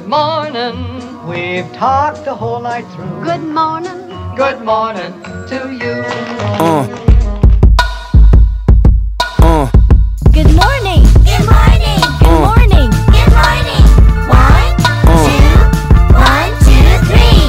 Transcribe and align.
Good 0.00 0.08
morning. 0.08 1.26
We've 1.28 1.70
talked 1.74 2.24
the 2.24 2.34
whole 2.34 2.62
night 2.62 2.86
through. 2.94 3.22
Good 3.22 3.42
morning. 3.42 4.08
Good 4.34 4.62
morning 4.64 5.12
to 5.48 5.70
you. 5.70 6.02
Uh. 6.56 6.88
Uh. 9.40 9.70
Good 10.32 10.52
morning. 10.56 11.04
Good 11.28 11.44
morning. 11.52 12.00
Good 12.16 12.32
Uh. 12.32 12.48
morning. 12.48 12.90
Good 13.12 13.32
morning. 13.40 13.84
One, 14.32 14.74
Uh. 15.04 15.20
two, 15.28 15.52
one, 16.16 16.52
two, 16.64 16.88
three. 17.10 17.44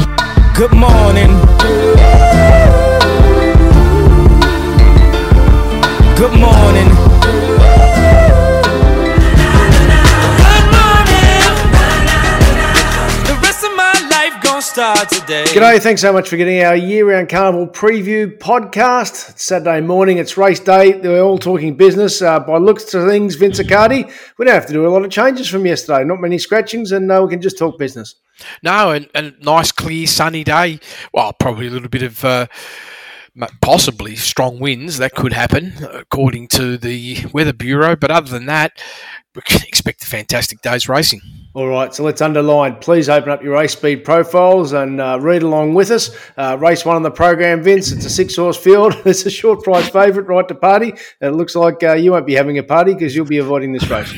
Good 0.53 0.73
morning. 0.73 1.31
Life 14.77 15.09
gonna 15.09 15.21
today. 15.21 15.43
G'day, 15.45 15.81
thanks 15.81 16.01
so 16.01 16.13
much 16.13 16.29
for 16.29 16.37
getting 16.37 16.63
our 16.63 16.75
year 16.75 17.09
round 17.09 17.29
carnival 17.29 17.67
preview 17.67 18.37
podcast. 18.37 19.31
It's 19.31 19.43
Saturday 19.43 19.81
morning, 19.81 20.17
it's 20.17 20.37
race 20.37 20.59
day. 20.59 20.97
We're 20.99 21.21
all 21.21 21.37
talking 21.37 21.75
business. 21.75 22.21
Uh, 22.21 22.39
by 22.39 22.57
looks 22.57 22.93
of 22.93 23.07
things, 23.07 23.35
Vince 23.35 23.59
Accardi, 23.59 24.11
we 24.37 24.45
don't 24.45 24.53
have 24.53 24.67
to 24.67 24.73
do 24.73 24.85
a 24.85 24.89
lot 24.89 25.03
of 25.03 25.11
changes 25.11 25.47
from 25.47 25.65
yesterday. 25.65 26.03
Not 26.03 26.19
many 26.19 26.37
scratchings, 26.37 26.91
and 26.91 27.11
uh, 27.11 27.21
we 27.23 27.29
can 27.29 27.41
just 27.41 27.57
talk 27.57 27.77
business. 27.77 28.15
No, 28.63 28.91
and, 28.91 29.09
and 29.13 29.35
nice, 29.41 29.71
clear, 29.71 30.07
sunny 30.07 30.43
day. 30.43 30.79
Well, 31.13 31.33
probably 31.33 31.67
a 31.67 31.71
little 31.71 31.89
bit 31.89 32.03
of 32.03 32.23
uh, 32.23 32.47
possibly 33.61 34.15
strong 34.15 34.59
winds. 34.59 34.97
That 34.97 35.13
could 35.13 35.33
happen, 35.33 35.73
according 35.91 36.47
to 36.49 36.77
the 36.77 37.25
Weather 37.33 37.53
Bureau. 37.53 37.95
But 37.95 38.11
other 38.11 38.29
than 38.29 38.45
that, 38.47 38.81
we 39.35 39.41
can 39.43 39.61
expect 39.67 40.03
a 40.03 40.07
fantastic 40.07 40.61
day's 40.61 40.89
racing. 40.89 41.21
All 41.53 41.67
right, 41.67 41.93
so 41.93 42.03
let's 42.03 42.21
underline. 42.21 42.75
Please 42.77 43.09
open 43.09 43.29
up 43.29 43.43
your 43.43 43.53
race 43.53 43.73
speed 43.73 44.05
profiles 44.05 44.71
and 44.71 45.01
uh, 45.01 45.19
read 45.21 45.43
along 45.43 45.73
with 45.73 45.91
us. 45.91 46.15
Uh, 46.37 46.57
race 46.59 46.85
one 46.85 46.95
on 46.95 47.03
the 47.03 47.11
program, 47.11 47.61
Vince. 47.61 47.91
It's 47.91 48.05
a 48.05 48.09
six 48.09 48.35
horse 48.35 48.57
field. 48.57 48.95
It's 49.05 49.25
a 49.25 49.29
short 49.29 49.63
price 49.63 49.89
favourite, 49.89 50.27
right 50.27 50.47
to 50.47 50.55
party. 50.55 50.91
And 51.19 51.33
it 51.33 51.35
looks 51.35 51.55
like 51.55 51.83
uh, 51.83 51.93
you 51.93 52.11
won't 52.11 52.25
be 52.25 52.35
having 52.35 52.57
a 52.57 52.63
party 52.63 52.93
because 52.93 53.15
you'll 53.15 53.25
be 53.25 53.39
avoiding 53.39 53.73
this 53.73 53.89
race. 53.89 54.13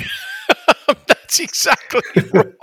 That's 1.08 1.40
exactly 1.40 2.02
right. 2.34 2.54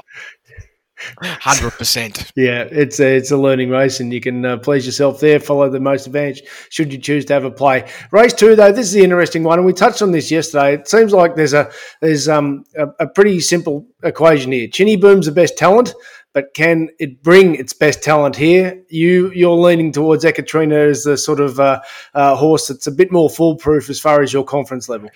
Hundred 1.22 1.70
percent. 1.72 2.32
Yeah, 2.36 2.68
it's 2.70 3.00
a, 3.00 3.16
it's 3.16 3.30
a 3.30 3.36
learning 3.36 3.70
race, 3.70 4.00
and 4.00 4.12
you 4.12 4.20
can 4.20 4.44
uh, 4.44 4.56
please 4.58 4.84
yourself 4.84 5.20
there. 5.20 5.40
Follow 5.40 5.70
the 5.70 5.80
most 5.80 6.06
advantage 6.06 6.42
should 6.68 6.92
you 6.92 6.98
choose 6.98 7.24
to 7.26 7.32
have 7.32 7.44
a 7.44 7.50
play. 7.50 7.88
Race 8.12 8.32
two, 8.32 8.54
though, 8.56 8.72
this 8.72 8.86
is 8.86 8.92
the 8.92 9.04
interesting 9.04 9.42
one, 9.42 9.58
and 9.58 9.66
we 9.66 9.72
touched 9.72 10.02
on 10.02 10.12
this 10.12 10.30
yesterday. 10.30 10.74
It 10.74 10.88
seems 10.88 11.12
like 11.12 11.36
there's 11.36 11.54
a 11.54 11.70
there's 12.00 12.28
um 12.28 12.64
a, 12.76 12.88
a 13.00 13.06
pretty 13.06 13.40
simple 13.40 13.86
equation 14.02 14.52
here. 14.52 14.68
Chinny 14.68 14.96
Boom's 14.96 15.26
the 15.26 15.32
best 15.32 15.56
talent, 15.56 15.94
but 16.32 16.52
can 16.54 16.88
it 16.98 17.22
bring 17.22 17.54
its 17.54 17.72
best 17.72 18.02
talent 18.02 18.36
here? 18.36 18.82
You 18.88 19.30
you're 19.32 19.56
leaning 19.56 19.92
towards 19.92 20.24
Ekaterina 20.24 20.90
as 20.90 21.04
the 21.04 21.16
sort 21.16 21.40
of 21.40 21.58
uh, 21.58 21.80
uh, 22.14 22.36
horse 22.36 22.68
that's 22.68 22.86
a 22.86 22.92
bit 22.92 23.10
more 23.10 23.30
foolproof 23.30 23.88
as 23.90 24.00
far 24.00 24.22
as 24.22 24.32
your 24.32 24.44
conference 24.44 24.88
level. 24.88 25.10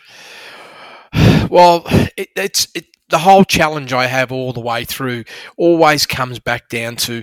Well, 1.51 1.85
it, 2.17 2.31
it's 2.35 2.69
it, 2.75 2.87
the 3.15 3.19
whole 3.19 3.45
challenge 3.45 3.93
I 3.93 4.07
have 4.07 4.33
all 4.33 4.53
the 4.53 4.59
way 4.61 4.85
through 4.85 5.23
always 5.57 6.05
comes 6.05 6.41
back 6.41 6.69
down 6.69 6.97
to 6.97 7.23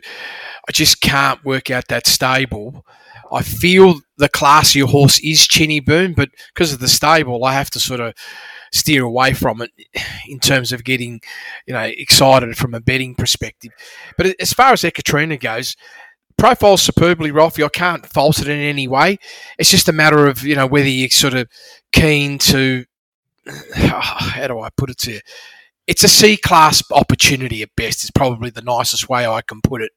I 0.66 0.72
just 0.72 1.02
can't 1.02 1.44
work 1.44 1.70
out 1.70 1.90
that 1.90 2.08
stable. 2.08 2.86
I 3.30 3.42
feel 3.42 4.00
the 4.16 4.30
classier 4.30 4.86
horse 4.86 5.20
is 5.20 5.46
Chinny 5.46 5.82
Boom, 5.82 6.14
but 6.14 6.30
because 6.54 6.72
of 6.72 6.80
the 6.80 6.88
stable, 6.88 7.44
I 7.44 7.52
have 7.52 7.70
to 7.72 7.80
sort 7.82 8.00
of 8.00 8.14
steer 8.72 9.04
away 9.04 9.34
from 9.34 9.62
it 9.62 9.72
in 10.30 10.40
terms 10.40 10.72
of 10.72 10.86
getting, 10.86 11.20
you 11.68 11.74
know, 11.74 11.82
excited 11.82 12.56
from 12.56 12.74
a 12.74 12.80
betting 12.80 13.14
perspective. 13.14 13.72
But 14.16 14.40
as 14.40 14.54
far 14.54 14.72
as 14.72 14.86
Ekaterina 14.86 15.36
goes, 15.36 15.76
profile's 16.38 16.84
superbly 16.84 17.32
Ralphie. 17.32 17.66
I 17.66 17.70
can't 17.70 18.06
fault 18.06 18.40
it 18.40 18.48
in 18.48 18.60
any 18.60 18.88
way. 18.88 19.18
It's 19.60 19.70
just 19.70 19.90
a 19.90 19.94
matter 19.94 20.26
of 20.26 20.42
you 20.44 20.56
know 20.56 20.68
whether 20.68 20.88
you're 20.88 21.10
sort 21.10 21.34
of 21.34 21.50
keen 21.92 22.38
to. 22.38 22.86
How 23.76 24.48
do 24.48 24.62
I 24.62 24.70
put 24.70 24.90
it 24.90 24.98
to 25.00 25.12
you? 25.16 25.20
It's 25.88 26.04
a 26.04 26.08
C 26.08 26.38
class 26.38 26.84
opportunity 26.92 27.62
at 27.62 27.70
best. 27.76 28.04
Is 28.04 28.12
probably 28.12 28.50
the 28.50 28.62
nicest 28.62 29.10
way 29.10 29.26
I 29.28 29.42
can 29.42 29.62
put 29.62 29.82
it. 29.82 29.92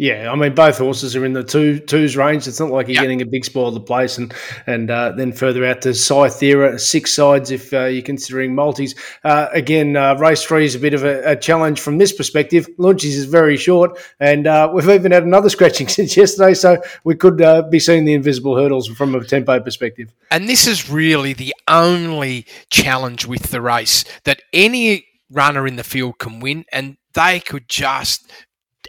Yeah, 0.00 0.30
I 0.30 0.36
mean 0.36 0.54
both 0.54 0.78
horses 0.78 1.16
are 1.16 1.24
in 1.24 1.32
the 1.32 1.42
two 1.42 1.80
twos 1.80 2.16
range. 2.16 2.46
It's 2.46 2.60
not 2.60 2.70
like 2.70 2.86
you're 2.86 2.94
Yep. 2.94 3.02
getting 3.02 3.20
a 3.20 3.26
big 3.26 3.44
spoil 3.44 3.66
of 3.66 3.74
the 3.74 3.80
place, 3.80 4.16
and 4.16 4.32
and 4.68 4.88
uh, 4.92 5.10
then 5.16 5.32
further 5.32 5.66
out 5.66 5.82
to 5.82 5.88
Cythera, 5.88 6.78
six 6.78 7.12
sides 7.12 7.50
if 7.50 7.74
uh, 7.74 7.86
you're 7.86 8.02
considering 8.02 8.54
multis. 8.54 8.94
Uh, 9.24 9.48
again, 9.52 9.96
uh, 9.96 10.14
race 10.14 10.44
three 10.44 10.64
is 10.64 10.76
a 10.76 10.78
bit 10.78 10.94
of 10.94 11.02
a, 11.02 11.32
a 11.32 11.34
challenge 11.34 11.80
from 11.80 11.98
this 11.98 12.12
perspective. 12.12 12.68
Launches 12.78 13.16
is 13.16 13.24
very 13.24 13.56
short, 13.56 13.98
and 14.20 14.46
uh, 14.46 14.70
we've 14.72 14.88
even 14.88 15.10
had 15.10 15.24
another 15.24 15.48
scratching 15.56 15.88
since 15.88 16.16
yesterday, 16.16 16.54
so 16.54 16.80
we 17.02 17.16
could 17.16 17.42
uh, 17.42 17.62
be 17.62 17.80
seeing 17.80 18.04
the 18.04 18.14
invisible 18.14 18.56
hurdles 18.56 18.86
from 18.86 19.16
a 19.16 19.24
tempo 19.24 19.58
perspective. 19.58 20.14
And 20.30 20.48
this 20.48 20.68
is 20.68 20.88
really 20.88 21.32
the 21.32 21.52
only 21.66 22.46
challenge 22.70 23.26
with 23.26 23.50
the 23.50 23.60
race 23.60 24.04
that 24.22 24.42
any 24.52 25.07
runner 25.30 25.66
in 25.66 25.76
the 25.76 25.84
field 25.84 26.18
can 26.18 26.40
win, 26.40 26.64
and 26.72 26.96
they 27.14 27.40
could 27.40 27.68
just 27.68 28.30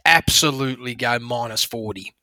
absolutely 0.06 0.96
go 0.96 1.20
minus 1.20 1.64
40. 1.64 2.14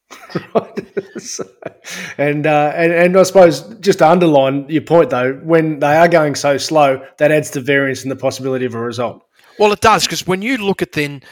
So, 1.19 1.49
and, 2.19 2.47
uh, 2.47 2.73
and 2.75 2.93
and 2.93 3.17
I 3.17 3.23
suppose 3.25 3.63
just 3.81 3.99
to 3.99 4.09
underline 4.09 4.67
your 4.69 4.83
point 4.83 5.11
though, 5.11 5.35
when 5.35 5.81
they 5.81 5.97
are 5.97 6.09
going 6.09 6.35
so 6.35 6.57
slow, 6.59 7.05
that 7.19 7.33
adds 7.33 7.51
to 7.53 7.61
variance 7.61 8.03
and 8.03 8.11
the 8.11 8.17
possibility 8.17 8.65
of 8.65 8.75
a 8.75 8.81
result. 8.81 9.23
Well, 9.59 9.73
it 9.73 9.81
does 9.81 10.05
because 10.05 10.27
when 10.27 10.43
you 10.43 10.59
look 10.59 10.83
at 10.83 10.93
then 10.93 11.23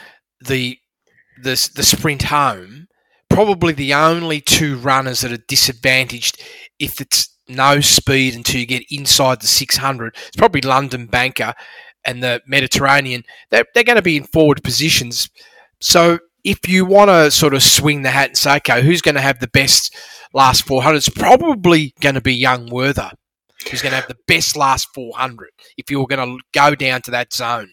the 0.45 0.77
the 1.41 1.69
the 1.75 1.83
sprint 1.83 2.23
home, 2.23 2.87
probably 3.29 3.73
the 3.73 3.93
only 3.93 4.41
two 4.41 4.77
runners 4.77 5.21
that 5.21 5.31
are 5.31 5.43
disadvantaged 5.47 6.41
if 6.79 6.99
it's 6.99 7.29
no 7.47 7.79
speed 7.79 8.35
until 8.35 8.59
you 8.59 8.65
get 8.65 8.83
inside 8.89 9.41
the 9.41 9.47
600. 9.47 10.15
It's 10.27 10.35
probably 10.35 10.61
London 10.61 11.05
Banker 11.05 11.53
and 12.05 12.23
the 12.23 12.41
Mediterranean. 12.47 13.23
They're, 13.49 13.65
they're 13.73 13.83
going 13.83 13.97
to 13.97 14.01
be 14.01 14.17
in 14.17 14.23
forward 14.23 14.63
positions. 14.63 15.29
So 15.81 16.19
if 16.43 16.67
you 16.67 16.85
want 16.85 17.09
to 17.09 17.31
sort 17.31 17.53
of 17.53 17.63
swing 17.63 18.03
the 18.03 18.11
hat 18.11 18.29
and 18.29 18.37
say, 18.37 18.57
okay, 18.57 18.81
who's 18.81 19.01
going 19.01 19.15
to 19.15 19.21
have 19.21 19.39
the 19.39 19.47
best 19.47 19.95
last 20.33 20.65
400? 20.65 20.97
It's 20.97 21.09
probably 21.09 21.93
going 21.99 22.15
to 22.15 22.21
be 22.21 22.33
Young 22.33 22.69
Werther. 22.69 23.11
Who's 23.69 23.81
going 23.81 23.91
to 23.91 23.97
have 23.97 24.07
the 24.07 24.17
best 24.27 24.55
last 24.55 24.87
400 24.93 25.49
if 25.77 25.89
you're 25.89 26.05
going 26.05 26.37
to 26.37 26.43
go 26.53 26.75
down 26.75 27.01
to 27.03 27.11
that 27.11 27.33
zone? 27.33 27.69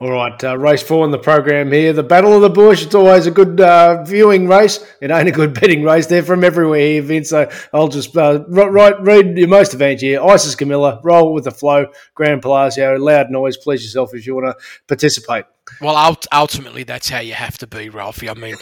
All 0.00 0.12
right, 0.12 0.44
uh, 0.44 0.56
race 0.56 0.82
four 0.82 1.04
in 1.04 1.10
the 1.10 1.18
program 1.18 1.72
here. 1.72 1.92
The 1.92 2.04
Battle 2.04 2.32
of 2.34 2.42
the 2.42 2.50
Bush. 2.50 2.84
It's 2.84 2.94
always 2.94 3.26
a 3.26 3.32
good 3.32 3.60
uh, 3.60 4.04
viewing 4.04 4.46
race. 4.46 4.84
It 5.00 5.10
ain't 5.10 5.28
a 5.28 5.32
good 5.32 5.54
betting 5.60 5.82
race. 5.82 6.06
They're 6.06 6.22
from 6.22 6.44
everywhere 6.44 6.78
here, 6.80 7.02
Vince. 7.02 7.30
So 7.30 7.50
I'll 7.72 7.88
just 7.88 8.16
uh, 8.16 8.44
ri- 8.48 8.68
right, 8.68 9.00
read 9.00 9.36
your 9.36 9.48
most 9.48 9.72
advantage 9.72 10.02
here. 10.02 10.22
Isis 10.22 10.54
Camilla, 10.54 11.00
roll 11.02 11.34
with 11.34 11.44
the 11.44 11.50
flow. 11.50 11.86
Grand 12.14 12.42
Palazzo, 12.42 12.96
loud 12.96 13.30
noise. 13.30 13.56
Please 13.56 13.82
yourself 13.82 14.14
if 14.14 14.26
you 14.26 14.36
want 14.36 14.46
to 14.46 14.64
participate. 14.86 15.46
Well, 15.80 15.96
ult- 15.96 16.26
ultimately, 16.32 16.84
that's 16.84 17.08
how 17.08 17.20
you 17.20 17.34
have 17.34 17.58
to 17.58 17.66
be, 17.66 17.88
Ralphie. 17.88 18.30
I 18.30 18.34
mean, 18.34 18.54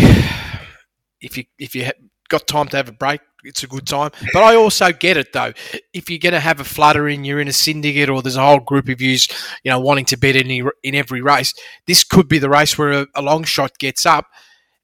if 1.20 1.36
you 1.36 1.44
if 1.58 1.74
you 1.74 1.90
got 2.28 2.46
time 2.46 2.66
to 2.68 2.76
have 2.76 2.88
a 2.88 2.92
break, 2.92 3.20
it's 3.44 3.62
a 3.62 3.66
good 3.66 3.86
time. 3.86 4.10
But 4.32 4.42
I 4.42 4.56
also 4.56 4.92
get 4.92 5.16
it 5.16 5.32
though. 5.32 5.52
If 5.92 6.10
you're 6.10 6.18
going 6.18 6.32
to 6.34 6.40
have 6.40 6.60
a 6.60 6.64
flutter 6.64 7.08
and 7.08 7.26
you're 7.26 7.40
in 7.40 7.48
a 7.48 7.52
syndicate, 7.52 8.08
or 8.08 8.22
there's 8.22 8.36
a 8.36 8.46
whole 8.46 8.60
group 8.60 8.88
of 8.88 9.00
yous, 9.00 9.28
you 9.64 9.70
know, 9.70 9.80
wanting 9.80 10.04
to 10.06 10.16
bet 10.16 10.36
in 10.36 10.70
in 10.82 10.94
every 10.94 11.20
race, 11.20 11.54
this 11.86 12.04
could 12.04 12.28
be 12.28 12.38
the 12.38 12.50
race 12.50 12.78
where 12.78 12.92
a, 12.92 13.06
a 13.14 13.22
long 13.22 13.44
shot 13.44 13.78
gets 13.78 14.06
up, 14.06 14.26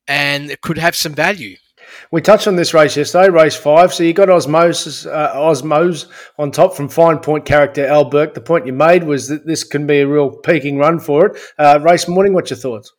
and 0.06 0.50
it 0.50 0.60
could 0.60 0.78
have 0.78 0.96
some 0.96 1.14
value. 1.14 1.56
We 2.10 2.20
touched 2.20 2.46
on 2.46 2.56
this 2.56 2.74
race 2.74 2.96
yesterday, 2.96 3.30
race 3.30 3.56
five. 3.56 3.92
So 3.94 4.02
you 4.02 4.12
got 4.12 4.30
Osmosis, 4.30 5.06
uh, 5.06 5.32
Osmos 5.34 6.06
on 6.38 6.50
top 6.50 6.74
from 6.74 6.88
Fine 6.88 7.18
Point 7.18 7.44
character 7.44 7.86
Al 7.86 8.04
Burke. 8.04 8.34
The 8.34 8.40
point 8.40 8.66
you 8.66 8.72
made 8.72 9.04
was 9.04 9.28
that 9.28 9.46
this 9.46 9.64
can 9.64 9.86
be 9.86 10.00
a 10.00 10.06
real 10.06 10.30
peaking 10.30 10.78
run 10.78 11.00
for 11.00 11.26
it. 11.26 11.40
Uh, 11.58 11.80
race 11.82 12.06
morning, 12.06 12.34
what's 12.34 12.50
your 12.50 12.58
thoughts? 12.58 12.92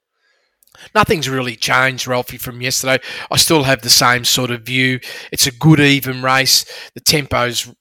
Nothing's 0.95 1.27
really 1.27 1.55
changed, 1.55 2.07
Ralphie, 2.07 2.37
from 2.37 2.61
yesterday. 2.61 3.03
I 3.29 3.37
still 3.37 3.63
have 3.63 3.81
the 3.81 3.89
same 3.89 4.23
sort 4.23 4.51
of 4.51 4.61
view. 4.61 4.99
It's 5.31 5.47
a 5.47 5.51
good, 5.51 5.79
even 5.79 6.21
race. 6.21 6.65
The 6.93 7.01
tempo's 7.01 7.73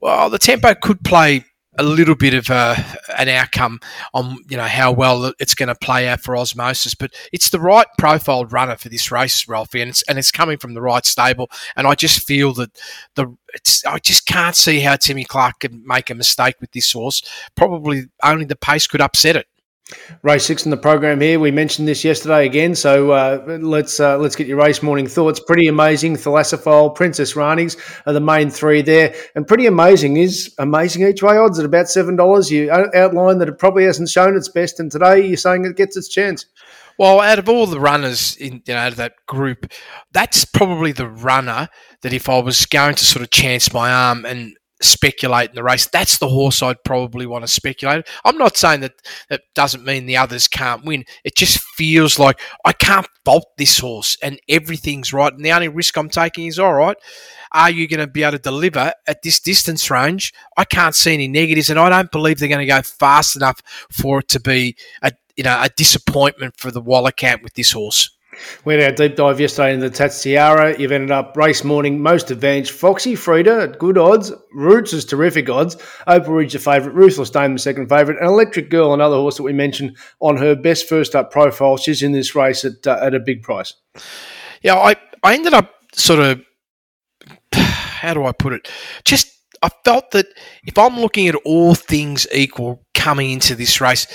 well, 0.00 0.28
the 0.28 0.38
tempo 0.38 0.74
could 0.74 1.02
play 1.02 1.44
a 1.78 1.82
little 1.82 2.14
bit 2.14 2.34
of 2.34 2.50
a, 2.50 2.76
an 3.16 3.28
outcome 3.28 3.80
on 4.12 4.38
you 4.48 4.56
know 4.56 4.64
how 4.64 4.92
well 4.92 5.32
it's 5.40 5.54
going 5.54 5.68
to 5.68 5.74
play 5.74 6.08
out 6.08 6.20
for 6.20 6.36
Osmosis, 6.36 6.94
but 6.94 7.12
it's 7.32 7.50
the 7.50 7.60
right 7.60 7.86
profiled 7.98 8.52
runner 8.52 8.76
for 8.76 8.88
this 8.88 9.10
race, 9.10 9.48
Ralphie, 9.48 9.80
and 9.80 9.90
it's 9.90 10.02
and 10.02 10.18
it's 10.18 10.30
coming 10.30 10.58
from 10.58 10.74
the 10.74 10.82
right 10.82 11.04
stable. 11.04 11.50
And 11.76 11.86
I 11.86 11.94
just 11.94 12.26
feel 12.26 12.52
that 12.54 12.78
the 13.14 13.34
I 13.86 13.98
just 13.98 14.26
can't 14.26 14.56
see 14.56 14.80
how 14.80 14.96
Timmy 14.96 15.24
Clark 15.24 15.60
can 15.60 15.82
make 15.86 16.10
a 16.10 16.14
mistake 16.14 16.56
with 16.60 16.72
this 16.72 16.92
horse. 16.92 17.22
Probably 17.54 18.04
only 18.22 18.44
the 18.44 18.56
pace 18.56 18.86
could 18.86 19.00
upset 19.00 19.36
it. 19.36 19.46
Race 20.22 20.46
six 20.46 20.64
in 20.64 20.70
the 20.70 20.78
program 20.78 21.20
here. 21.20 21.38
We 21.38 21.50
mentioned 21.50 21.86
this 21.86 22.04
yesterday 22.04 22.46
again, 22.46 22.74
so 22.74 23.10
uh, 23.10 23.58
let's 23.60 24.00
uh, 24.00 24.16
let's 24.16 24.34
get 24.34 24.46
your 24.46 24.56
race 24.56 24.82
morning 24.82 25.06
thoughts. 25.06 25.40
Pretty 25.40 25.68
amazing. 25.68 26.16
Thalassophile, 26.16 26.94
Princess 26.94 27.36
Rani's 27.36 27.76
are 28.06 28.14
the 28.14 28.20
main 28.20 28.48
three 28.48 28.80
there, 28.80 29.14
and 29.34 29.46
pretty 29.46 29.66
amazing 29.66 30.16
is 30.16 30.54
amazing 30.58 31.06
each 31.06 31.22
way 31.22 31.36
odds 31.36 31.58
at 31.58 31.66
about 31.66 31.88
seven 31.88 32.16
dollars. 32.16 32.50
You 32.50 32.70
out- 32.70 32.94
outlined 32.94 33.42
that 33.42 33.48
it 33.48 33.58
probably 33.58 33.84
hasn't 33.84 34.08
shown 34.08 34.36
its 34.36 34.48
best, 34.48 34.80
and 34.80 34.90
today 34.90 35.26
you're 35.26 35.36
saying 35.36 35.66
it 35.66 35.76
gets 35.76 35.98
its 35.98 36.08
chance. 36.08 36.46
Well, 36.98 37.20
out 37.20 37.38
of 37.38 37.50
all 37.50 37.66
the 37.66 37.80
runners 37.80 38.36
in 38.36 38.62
you 38.66 38.72
know 38.72 38.80
out 38.80 38.92
of 38.92 38.96
that 38.96 39.26
group, 39.26 39.70
that's 40.12 40.46
probably 40.46 40.92
the 40.92 41.08
runner 41.08 41.68
that 42.00 42.14
if 42.14 42.30
I 42.30 42.38
was 42.38 42.64
going 42.64 42.94
to 42.94 43.04
sort 43.04 43.22
of 43.22 43.30
chance 43.30 43.70
my 43.70 43.92
arm 43.92 44.24
and 44.24 44.56
speculate 44.84 45.50
in 45.50 45.54
the 45.54 45.62
race, 45.62 45.86
that's 45.86 46.18
the 46.18 46.28
horse 46.28 46.62
I'd 46.62 46.84
probably 46.84 47.26
want 47.26 47.44
to 47.44 47.48
speculate. 47.48 48.06
I'm 48.24 48.38
not 48.38 48.56
saying 48.56 48.80
that 48.80 48.94
that 49.28 49.42
doesn't 49.54 49.84
mean 49.84 50.06
the 50.06 50.16
others 50.16 50.48
can't 50.48 50.84
win. 50.84 51.04
It 51.24 51.36
just 51.36 51.60
feels 51.60 52.18
like 52.18 52.40
I 52.64 52.72
can't 52.72 53.08
fault 53.24 53.56
this 53.58 53.78
horse 53.78 54.16
and 54.22 54.40
everything's 54.48 55.12
right. 55.12 55.32
And 55.32 55.44
the 55.44 55.52
only 55.52 55.68
risk 55.68 55.96
I'm 55.96 56.08
taking 56.08 56.46
is 56.46 56.58
all 56.58 56.74
right. 56.74 56.96
Are 57.52 57.70
you 57.70 57.86
going 57.86 58.00
to 58.00 58.08
be 58.08 58.24
able 58.24 58.32
to 58.32 58.38
deliver 58.38 58.92
at 59.06 59.22
this 59.22 59.38
distance 59.38 59.90
range? 59.90 60.32
I 60.56 60.64
can't 60.64 60.94
see 60.94 61.14
any 61.14 61.28
negatives, 61.28 61.70
and 61.70 61.78
I 61.78 61.88
don't 61.88 62.10
believe 62.10 62.38
they're 62.38 62.48
going 62.48 62.58
to 62.58 62.66
go 62.66 62.82
fast 62.82 63.36
enough 63.36 63.60
for 63.92 64.18
it 64.18 64.28
to 64.30 64.40
be 64.40 64.76
a 65.02 65.12
you 65.36 65.44
know 65.44 65.56
a 65.62 65.68
disappointment 65.68 66.56
for 66.56 66.72
the 66.72 66.80
Waller 66.80 67.12
camp 67.12 67.42
with 67.42 67.54
this 67.54 67.70
horse. 67.70 68.10
We 68.64 68.74
had 68.74 68.82
our 68.82 68.92
deep 68.92 69.16
dive 69.16 69.40
yesterday 69.40 69.74
in 69.74 69.80
the 69.80 69.90
Tatts 69.90 70.22
Tiara. 70.22 70.78
You've 70.78 70.92
ended 70.92 71.10
up 71.10 71.36
race 71.36 71.64
morning, 71.64 72.00
most 72.00 72.30
advanced. 72.30 72.72
Foxy 72.72 73.14
Frida 73.14 73.62
at 73.62 73.78
good 73.78 73.98
odds. 73.98 74.32
Roots 74.52 74.92
is 74.92 75.04
terrific 75.04 75.48
odds. 75.48 75.76
Opal 76.06 76.34
Ridge, 76.34 76.52
the 76.52 76.58
favourite. 76.58 76.94
Ruthless 76.94 77.30
Dame, 77.30 77.54
the 77.54 77.58
second 77.58 77.88
favourite. 77.88 78.18
And 78.18 78.28
Electric 78.28 78.70
Girl, 78.70 78.94
another 78.94 79.16
horse 79.16 79.36
that 79.36 79.42
we 79.42 79.52
mentioned 79.52 79.96
on 80.20 80.36
her 80.36 80.54
best 80.54 80.88
first 80.88 81.14
up 81.14 81.30
profile. 81.30 81.76
She's 81.76 82.02
in 82.02 82.12
this 82.12 82.34
race 82.34 82.64
at, 82.64 82.86
uh, 82.86 82.98
at 83.00 83.14
a 83.14 83.20
big 83.20 83.42
price. 83.42 83.74
Yeah, 84.62 84.76
I, 84.76 84.96
I 85.22 85.34
ended 85.34 85.54
up 85.54 85.74
sort 85.92 86.20
of, 86.20 86.42
how 87.52 88.14
do 88.14 88.24
I 88.24 88.32
put 88.32 88.52
it? 88.52 88.70
Just, 89.04 89.30
I 89.62 89.70
felt 89.84 90.10
that 90.12 90.26
if 90.64 90.78
I'm 90.78 90.98
looking 90.98 91.28
at 91.28 91.34
all 91.44 91.74
things 91.74 92.26
equal 92.32 92.84
coming 92.94 93.30
into 93.30 93.54
this 93.54 93.80
race, 93.80 94.06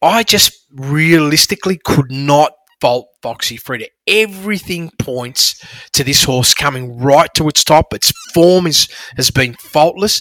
I 0.00 0.22
just 0.22 0.66
realistically 0.72 1.78
could 1.84 2.10
not 2.10 2.52
fault 2.80 3.08
Foxy 3.22 3.56
Frida. 3.56 3.86
Everything 4.06 4.90
points 4.98 5.64
to 5.92 6.04
this 6.04 6.24
horse 6.24 6.54
coming 6.54 6.98
right 6.98 7.32
to 7.34 7.48
its 7.48 7.64
top. 7.64 7.92
Its 7.92 8.12
form 8.32 8.66
is, 8.66 8.88
has 9.16 9.30
been 9.30 9.54
faultless. 9.54 10.20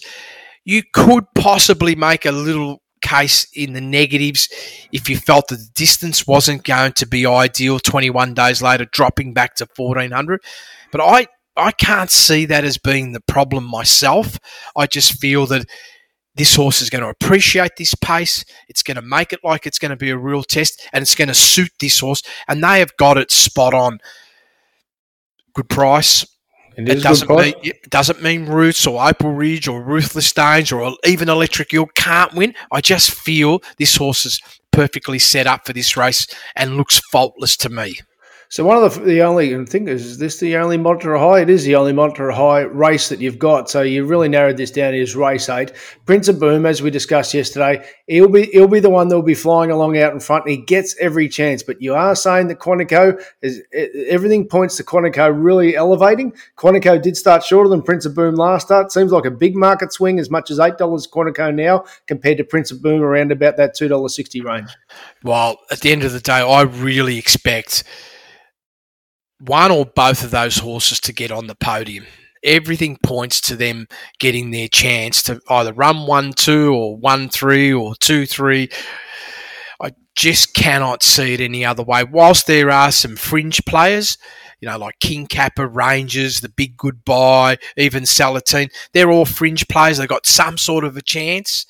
You 0.65 0.83
could 0.93 1.25
possibly 1.35 1.95
make 1.95 2.25
a 2.25 2.31
little 2.31 2.81
case 3.01 3.47
in 3.53 3.73
the 3.73 3.81
negatives 3.81 4.49
if 4.91 5.09
you 5.09 5.17
felt 5.17 5.47
that 5.47 5.57
the 5.57 5.69
distance 5.75 6.25
wasn't 6.25 6.63
going 6.63 6.93
to 6.93 7.05
be 7.05 7.25
ideal 7.25 7.79
21 7.79 8.33
days 8.33 8.61
later 8.61 8.85
dropping 8.85 9.33
back 9.33 9.55
to 9.55 9.67
1400 9.75 10.41
but 10.91 10.99
i 10.99 11.27
i 11.55 11.71
can't 11.71 12.09
see 12.09 12.45
that 12.45 12.63
as 12.63 12.79
being 12.79 13.11
the 13.11 13.21
problem 13.21 13.63
myself 13.63 14.39
i 14.75 14.87
just 14.87 15.19
feel 15.19 15.45
that 15.45 15.65
this 16.37 16.55
horse 16.55 16.81
is 16.81 16.89
going 16.89 17.03
to 17.03 17.09
appreciate 17.09 17.71
this 17.77 17.95
pace. 17.95 18.45
It's 18.69 18.83
going 18.83 18.95
to 18.95 19.01
make 19.01 19.33
it 19.33 19.39
like 19.43 19.65
it's 19.65 19.79
going 19.79 19.89
to 19.89 19.97
be 19.97 20.09
a 20.09 20.17
real 20.17 20.43
test, 20.43 20.87
and 20.93 21.01
it's 21.01 21.15
going 21.15 21.27
to 21.27 21.33
suit 21.33 21.71
this 21.79 21.99
horse. 21.99 22.21
And 22.47 22.63
they 22.63 22.79
have 22.79 22.95
got 22.97 23.17
it 23.17 23.31
spot 23.31 23.73
on. 23.73 23.99
Good 25.53 25.69
price. 25.69 26.25
It 26.77 26.87
It 26.87 27.01
doesn't 27.01 27.29
mean 27.29 27.53
it 27.63 27.89
doesn't 27.89 28.21
mean 28.21 28.45
Roots 28.45 28.85
or 28.85 29.03
Opal 29.03 29.33
Ridge 29.33 29.67
or 29.67 29.81
Ruthless 29.81 30.31
Danes 30.31 30.71
or 30.71 30.95
even 31.05 31.27
Electric 31.27 31.73
Eel 31.73 31.87
can't 31.95 32.33
win. 32.33 32.53
I 32.71 32.81
just 32.81 33.09
feel 33.09 33.61
this 33.79 33.95
horse 33.95 34.25
is 34.27 34.39
perfectly 34.71 35.17
set 35.17 35.47
up 35.47 35.65
for 35.65 35.73
this 35.73 35.97
race 35.97 36.27
and 36.55 36.77
looks 36.77 37.01
faultless 37.11 37.57
to 37.57 37.69
me. 37.69 37.97
So 38.49 38.63
one 38.63 38.81
of 38.81 38.93
the 38.93 39.01
the 39.01 39.21
only 39.23 39.65
think 39.65 39.89
is, 39.89 40.05
is 40.05 40.17
this 40.17 40.39
the 40.39 40.55
only 40.55 40.77
monitor 40.77 41.17
high? 41.17 41.41
It 41.41 41.49
is 41.49 41.65
the 41.65 41.75
only 41.75 41.91
monitor 41.91 42.31
high 42.31 42.61
race 42.61 43.09
that 43.09 43.19
you've 43.19 43.39
got. 43.39 43.69
So 43.69 43.81
you 43.81 44.05
really 44.05 44.29
narrowed 44.29 44.55
this 44.55 44.71
down. 44.71 44.93
Is 44.93 45.15
race 45.17 45.49
eight 45.49 45.73
Prince 46.05 46.29
of 46.29 46.39
Boom, 46.39 46.65
as 46.65 46.81
we 46.81 46.89
discussed 46.89 47.33
yesterday. 47.33 47.85
He'll 48.07 48.29
be 48.29 48.45
he'll 48.45 48.69
be 48.69 48.79
the 48.79 48.89
one 48.89 49.09
that 49.09 49.15
will 49.15 49.21
be 49.21 49.33
flying 49.33 49.69
along 49.69 49.97
out 49.97 50.13
in 50.13 50.21
front. 50.21 50.47
He 50.47 50.57
gets 50.57 50.95
every 50.97 51.27
chance. 51.27 51.61
But 51.61 51.81
you 51.81 51.93
are 51.93 52.15
saying 52.15 52.47
that 52.47 52.59
Quantico 52.59 53.21
is 53.41 53.61
everything 54.07 54.47
points 54.47 54.77
to 54.77 54.83
Quantico 54.83 55.29
really 55.35 55.75
elevating. 55.75 56.33
Quantico 56.57 57.01
did 57.01 57.17
start 57.17 57.43
shorter 57.43 57.69
than 57.69 57.81
Prince 57.81 58.05
of 58.05 58.15
Boom 58.15 58.35
last 58.35 58.67
start. 58.67 58.93
Seems 58.93 59.11
like 59.11 59.25
a 59.25 59.31
big 59.31 59.57
market 59.57 59.91
swing, 59.91 60.19
as 60.19 60.29
much 60.29 60.51
as 60.51 60.59
eight 60.59 60.77
dollars 60.77 61.05
Quantico 61.05 61.53
now 61.53 61.83
compared 62.07 62.37
to 62.37 62.45
Prince 62.45 62.71
of 62.71 62.81
Boom 62.81 63.01
around 63.01 63.33
about 63.33 63.57
that 63.57 63.75
two 63.75 63.89
dollar 63.89 64.07
sixty 64.07 64.39
range. 64.39 64.69
Well, 65.21 65.59
at 65.69 65.81
the 65.81 65.91
end 65.91 66.05
of 66.05 66.13
the 66.13 66.21
day, 66.21 66.39
I 66.39 66.61
really 66.61 67.17
expect 67.17 67.83
one 69.39 69.71
or 69.71 69.85
both 69.85 70.23
of 70.23 70.31
those 70.31 70.57
horses 70.57 70.99
to 71.01 71.13
get 71.13 71.31
on 71.31 71.47
the 71.47 71.55
podium. 71.55 72.05
Everything 72.43 72.97
points 73.03 73.41
to 73.41 73.55
them 73.55 73.87
getting 74.19 74.51
their 74.51 74.67
chance 74.67 75.23
to 75.23 75.39
either 75.49 75.73
run 75.73 76.07
one 76.07 76.33
two 76.33 76.73
or 76.73 76.97
one 76.97 77.29
three 77.29 77.73
or 77.73 77.95
two 77.95 78.25
three. 78.25 78.69
I 79.81 79.91
just 80.15 80.53
cannot 80.53 81.03
see 81.03 81.33
it 81.33 81.41
any 81.41 81.65
other 81.65 81.83
way. 81.83 82.03
Whilst 82.03 82.47
there 82.47 82.71
are 82.71 82.91
some 82.91 83.15
fringe 83.15 83.63
players, 83.65 84.17
you 84.59 84.67
know, 84.67 84.77
like 84.77 84.99
King 84.99 85.27
Kappa, 85.27 85.67
Rangers, 85.67 86.41
the 86.41 86.49
Big 86.49 86.77
Goodbye, 86.77 87.57
even 87.75 88.03
Salatine, 88.03 88.69
they're 88.93 89.11
all 89.11 89.25
fringe 89.25 89.67
players. 89.67 89.97
They've 89.97 90.07
got 90.07 90.25
some 90.25 90.57
sort 90.57 90.83
of 90.83 90.97
a 90.97 91.01
chance, 91.01 91.65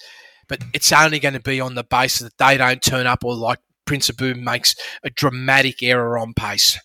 but 0.48 0.64
it's 0.74 0.92
only 0.92 1.20
going 1.20 1.34
to 1.34 1.40
be 1.40 1.60
on 1.60 1.76
the 1.76 1.84
basis 1.84 2.22
that 2.22 2.38
they 2.38 2.58
don't 2.58 2.82
turn 2.82 3.08
up 3.08 3.24
or 3.24 3.36
like 3.36 3.60
Prince 3.86 4.12
Boom 4.12 4.44
makes 4.44 4.76
a 5.04 5.10
dramatic 5.10 5.82
error 5.82 6.18
on 6.18 6.34
pace. 6.34 6.78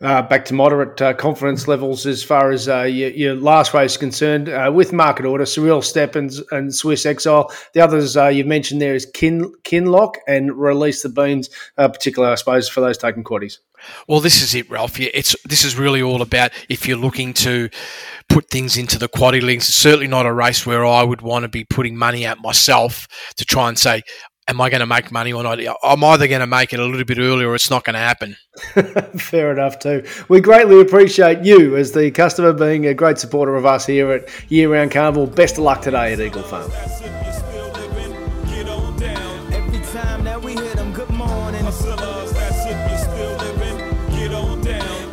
Uh, 0.00 0.22
back 0.22 0.44
to 0.46 0.54
moderate 0.54 1.00
uh, 1.00 1.14
confidence 1.14 1.66
levels 1.68 2.06
as 2.06 2.22
far 2.22 2.50
as 2.50 2.68
uh, 2.68 2.82
your, 2.82 3.10
your 3.10 3.34
last 3.34 3.74
race 3.74 3.92
is 3.92 3.96
concerned. 3.96 4.48
Uh, 4.48 4.70
with 4.72 4.92
market 4.92 5.24
order, 5.24 5.44
Surreal 5.44 5.82
Step 5.82 6.16
and, 6.16 6.32
and 6.50 6.74
Swiss 6.74 7.06
Exile. 7.06 7.50
The 7.72 7.80
others 7.80 8.16
uh, 8.16 8.28
you've 8.28 8.46
mentioned 8.46 8.80
there 8.80 8.94
is 8.94 9.06
Kin, 9.06 9.52
Kinlock 9.64 10.16
and 10.26 10.56
Release 10.56 11.02
the 11.02 11.08
Beans, 11.08 11.50
uh, 11.78 11.88
particularly, 11.88 12.32
I 12.32 12.36
suppose, 12.36 12.68
for 12.68 12.80
those 12.80 12.98
taking 12.98 13.24
quaddies. 13.24 13.58
Well, 14.08 14.20
this 14.20 14.42
is 14.42 14.54
it, 14.54 14.70
Ralph. 14.70 14.98
Yeah, 14.98 15.10
it's 15.12 15.36
this 15.44 15.64
is 15.64 15.76
really 15.76 16.02
all 16.02 16.22
about 16.22 16.50
if 16.68 16.88
you're 16.88 16.96
looking 16.96 17.34
to 17.34 17.68
put 18.28 18.48
things 18.50 18.76
into 18.76 18.98
the 18.98 19.08
quaddy 19.08 19.42
links. 19.42 19.68
It's 19.68 19.76
certainly 19.76 20.08
not 20.08 20.26
a 20.26 20.32
race 20.32 20.66
where 20.66 20.84
I 20.84 21.02
would 21.02 21.20
want 21.22 21.44
to 21.44 21.48
be 21.48 21.64
putting 21.64 21.96
money 21.96 22.26
out 22.26 22.38
myself 22.40 23.06
to 23.36 23.44
try 23.44 23.68
and 23.68 23.78
say, 23.78 24.02
am 24.48 24.60
I 24.60 24.70
going 24.70 24.80
to 24.80 24.86
make 24.86 25.10
money 25.10 25.32
or 25.32 25.42
not? 25.42 25.58
I'm 25.82 26.04
either 26.04 26.28
going 26.28 26.40
to 26.40 26.46
make 26.46 26.72
it 26.72 26.80
a 26.80 26.84
little 26.84 27.04
bit 27.04 27.18
earlier 27.18 27.48
or 27.48 27.54
it's 27.54 27.70
not 27.70 27.84
going 27.84 27.94
to 27.94 28.00
happen. 28.00 28.36
Fair 29.18 29.52
enough, 29.52 29.78
too. 29.78 30.04
We 30.28 30.40
greatly 30.40 30.80
appreciate 30.80 31.44
you 31.44 31.76
as 31.76 31.92
the 31.92 32.10
customer 32.10 32.52
being 32.52 32.86
a 32.86 32.94
great 32.94 33.18
supporter 33.18 33.56
of 33.56 33.66
us 33.66 33.86
here 33.86 34.10
at 34.12 34.28
Year 34.50 34.72
Round 34.72 34.90
Carnival. 34.90 35.26
Best 35.26 35.58
of 35.58 35.64
luck 35.64 35.82
today 35.82 36.12
at 36.12 36.20
Eagle 36.20 36.42
Farm. 36.42 36.70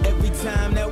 Every 0.06 0.30
time 0.30 0.74
that 0.74 0.83